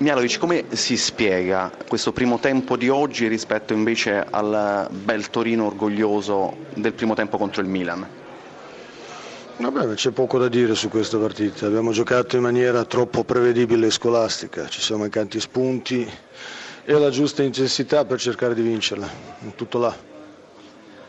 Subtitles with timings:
[0.00, 6.56] Mialovic, come si spiega questo primo tempo di oggi rispetto invece al bel Torino orgoglioso
[6.72, 8.08] del primo tempo contro il Milan?
[9.58, 13.90] Vabbè, c'è poco da dire su questa partita, abbiamo giocato in maniera troppo prevedibile e
[13.90, 16.10] scolastica, ci sono mancati spunti
[16.82, 19.06] e la giusta intensità per cercare di vincerla,
[19.54, 19.94] tutto là.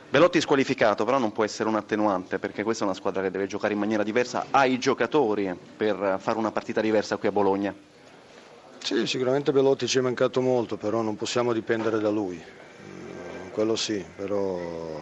[0.09, 3.47] Belotti squalificato, però non può essere un attenuante perché questa è una squadra che deve
[3.47, 7.73] giocare in maniera diversa, ha i giocatori per fare una partita diversa qui a Bologna.
[8.83, 13.75] Sì, sicuramente Belotti ci è mancato molto, però non possiamo dipendere da lui, mm, quello
[13.75, 14.99] sì, però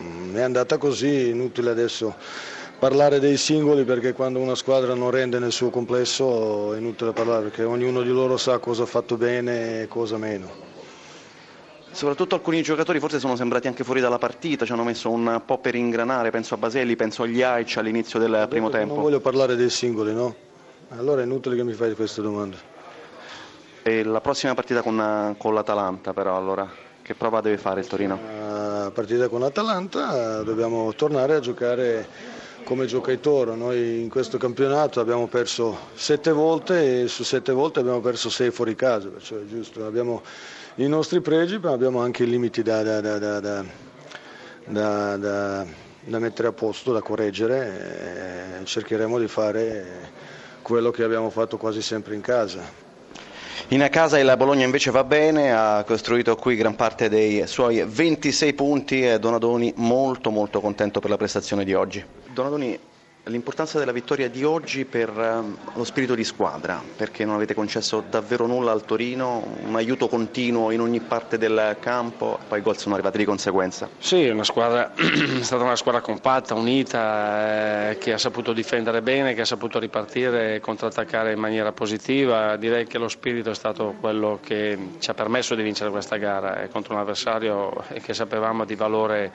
[0.00, 2.14] mm, è andata così, inutile adesso
[2.78, 7.44] parlare dei singoli perché quando una squadra non rende nel suo complesso è inutile parlare
[7.44, 10.50] perché ognuno di loro sa cosa ha fatto bene e cosa meno.
[11.90, 15.58] Soprattutto alcuni giocatori forse sono sembrati anche fuori dalla partita, ci hanno messo un po'
[15.58, 18.94] per ingranare, penso a Baselli, penso agli Aic all'inizio del primo tempo.
[18.94, 20.34] Non voglio parlare dei singoli, no?
[20.96, 22.70] Allora è inutile che mi fai queste domande.
[23.84, 26.70] E la prossima partita con, con l'Atalanta però allora,
[27.02, 28.16] che prova deve fare il Torino?
[28.40, 32.06] La partita con l'Atalanta dobbiamo tornare a giocare
[32.62, 33.56] come gioca il Toro.
[33.56, 38.52] Noi in questo campionato abbiamo perso sette volte e su sette volte abbiamo perso sei
[38.52, 39.84] fuori casa, perciò è giusto.
[39.84, 40.22] Abbiamo
[40.76, 43.64] i nostri pregi ma abbiamo anche i limiti da, da, da,
[44.62, 50.10] da mettere a posto, da correggere cercheremo di fare
[50.62, 52.90] quello che abbiamo fatto quasi sempre in casa.
[53.68, 58.52] In casa il Bologna invece va bene, ha costruito qui gran parte dei suoi 26
[58.52, 62.04] punti e Donadoni molto molto contento per la prestazione di oggi.
[62.32, 62.78] Donadoni,
[63.26, 68.02] l'importanza della vittoria di oggi per ehm, lo spirito di squadra, perché non avete concesso
[68.08, 72.76] davvero nulla al Torino, un aiuto continuo in ogni parte del campo, poi i gol
[72.76, 73.88] sono arrivati di conseguenza.
[73.98, 79.34] Sì, è, squadra, è stata una squadra compatta, unita, eh, che ha saputo difendere bene,
[79.34, 82.56] che ha saputo ripartire e contrattaccare in maniera positiva.
[82.56, 86.62] Direi che lo spirito è stato quello che ci ha permesso di vincere questa gara
[86.62, 89.32] eh, contro un avversario che sapevamo di valore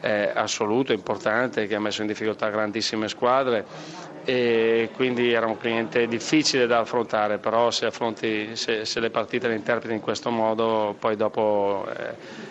[0.00, 3.27] eh, assoluto, importante, che ha messo in difficoltà grandissime squadre
[4.28, 9.48] e quindi era un cliente difficile da affrontare, però se, affronti, se, se le partite
[9.48, 11.88] le interpreti in questo modo poi dopo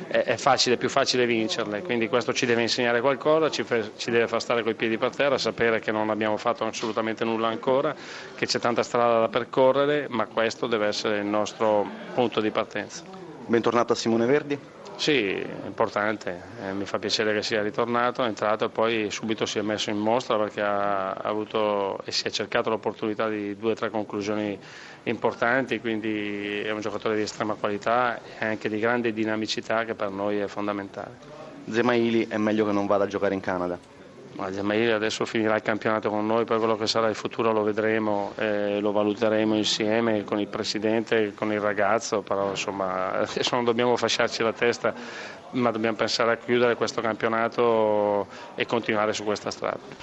[0.08, 3.64] eh, è, facile, è più facile vincerle, quindi questo ci deve insegnare qualcosa, ci,
[3.96, 7.50] ci deve far stare coi piedi per terra, sapere che non abbiamo fatto assolutamente nulla
[7.50, 7.94] ancora,
[8.34, 13.04] che c'è tanta strada da percorrere, ma questo deve essere il nostro punto di partenza.
[13.46, 14.77] Bentornato a Simone Verdi.
[14.98, 19.60] Sì, importante, eh, mi fa piacere che sia ritornato, è entrato e poi subito si
[19.60, 23.76] è messo in mostra perché ha avuto e si è cercato l'opportunità di due o
[23.76, 24.58] tre conclusioni
[25.04, 30.10] importanti, quindi è un giocatore di estrema qualità e anche di grande dinamicità che per
[30.10, 31.16] noi è fondamentale.
[31.70, 33.97] Zemaili è meglio che non vada a giocare in Canada?
[34.38, 38.34] Magliamaili adesso finirà il campionato con noi, poi quello che sarà il futuro lo vedremo,
[38.38, 43.98] eh, lo valuteremo insieme con il presidente, con il ragazzo, però insomma adesso non dobbiamo
[43.98, 44.94] fasciarci la testa,
[45.52, 49.96] ma dobbiamo pensare a chiudere questo campionato e continuare su questa strada.